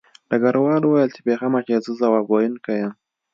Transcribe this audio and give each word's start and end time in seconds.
ډګروال 0.29 0.81
وویل 0.83 1.09
چې 1.15 1.21
بې 1.25 1.33
غمه 1.39 1.59
شه 1.65 1.75
زه 1.85 1.91
ځواب 1.99 2.25
ویونکی 2.27 2.75
یم 2.81 2.93